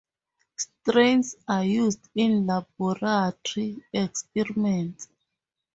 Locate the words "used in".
1.63-2.47